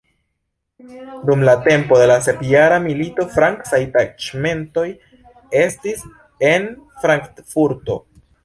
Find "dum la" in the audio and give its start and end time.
1.27-1.53